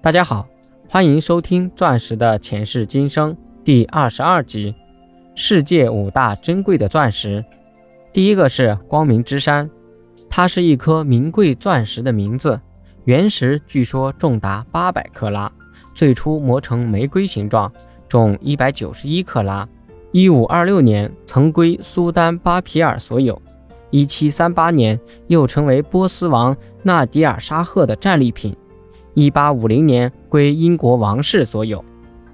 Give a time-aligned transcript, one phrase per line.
[0.00, 0.46] 大家好，
[0.88, 4.72] 欢迎收听《钻石的前世今生》第二十二集：
[5.34, 7.44] 世界五大珍贵的钻石。
[8.12, 9.68] 第一个是光明之山，
[10.30, 12.60] 它是一颗名贵钻石的名字。
[13.06, 15.50] 原石据说重达八百克拉，
[15.96, 17.70] 最初磨成玫瑰形状，
[18.08, 19.68] 重一百九十一克拉。
[20.12, 23.42] 一五二六年曾归苏丹巴皮尔所有，
[23.90, 28.56] 一七三八年又成为波斯王纳迪尔沙赫的战利品。
[29.18, 31.84] 一八五零年归英国王室所有，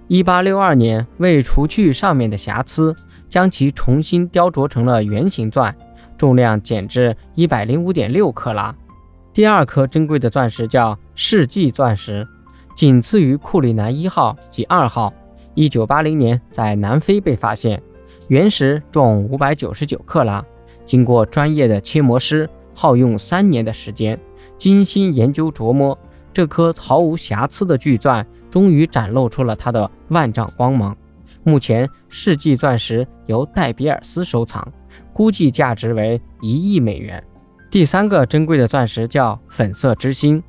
[0.06, 2.94] 一八六二年为除去上面的瑕疵，
[3.26, 5.74] 将其重新雕琢成了圆形钻，
[6.18, 8.76] 重量减至一百零五点六克拉。
[9.32, 12.28] 第二颗珍贵的钻石叫世纪钻石，
[12.76, 15.10] 仅次于库里南一号及二号。
[15.54, 17.82] 一九八零年在南非被发现，
[18.28, 20.44] 原石重五百九十九克拉，
[20.84, 24.20] 经过专业的切磨师耗用三年的时间，
[24.58, 25.98] 精心研究琢磨。
[26.34, 30.94] 这颗毫无瑕疵的巨钻终于展露出了它的万丈光芒。
[31.44, 34.66] 目前，世纪钻石由戴比尔斯收藏，
[35.12, 37.22] 估计价值为一亿美元。
[37.70, 40.42] 第三个珍贵的钻石叫粉色之星，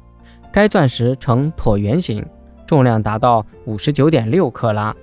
[0.51, 2.25] 该钻石呈椭圆形，
[2.65, 4.95] 重量达到五十九点六克拉，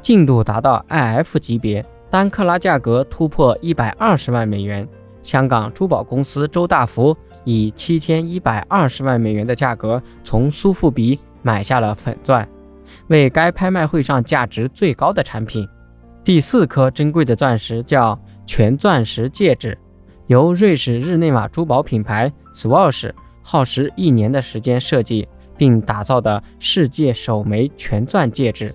[0.00, 4.88] 净度达到 IF 级别，单克拉价格突破一百二十万美元。
[5.24, 7.16] 香港珠宝公司周大福。
[7.46, 12.48] 以七千一百二十万美元的价格从苏富比买下了粉钻，
[13.08, 15.68] 为该拍卖会上价值最高的产品。
[16.24, 19.76] 第四颗珍贵的钻石叫全钻石戒指，
[20.26, 28.74] 由瑞士日内瓦珠宝品牌 Swatch 耗时一年的时间设计并打造的世界首枚全钻戒指。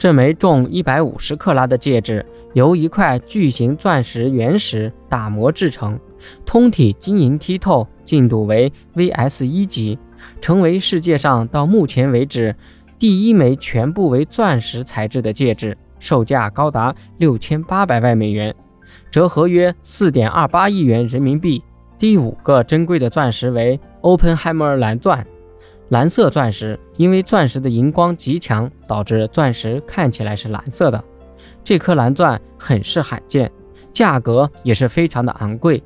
[0.00, 6.00] 这枚重一百五十克拉的戒指由一块巨型钻石原石打磨制成，
[6.46, 7.86] 通体晶莹剔透。
[8.02, 9.98] 净度为 VS 一级，
[10.40, 12.56] 成为世界上到目前为止
[12.98, 18.54] 第一枚全部为钻石材质的戒指，售价高达六千八百万美元，
[19.10, 21.62] 折合约四点二八亿元人民币。
[21.98, 25.26] 第五个珍贵的钻石为 Openheimer 蓝钻，
[25.90, 31.02] 蓝色钻石，因为钻石的荧光极强，导致钻石看起来是蓝色的。
[31.64, 33.50] 这颗蓝钻很是罕见，
[33.92, 35.82] 价格也是非常的昂贵。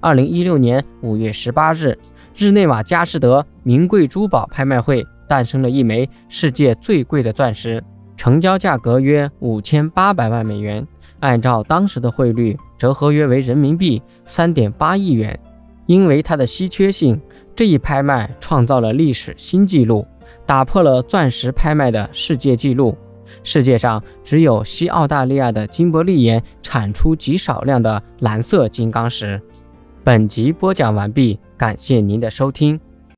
[0.00, 1.96] 二零一六年五月十八日，
[2.36, 7.80] 日内瓦佳士得名贵珠宝拍卖会诞生了一枚世界最贵的钻石，
[8.16, 10.84] 成交价格约五千八百万美元，
[11.20, 15.38] 按照当时的汇率折合约为人民币三点八亿元。
[15.86, 17.20] 因为它的稀缺性，
[17.54, 20.06] 这一拍卖创造了历史新纪录，
[20.46, 22.96] 打破了钻石拍卖的世界纪录。
[23.42, 29.40] 世界上只有西澳大利亚的金伯利岩产出极少量的蓝色金刚石。
[30.04, 32.78] 本集播讲完毕，感谢您的收听。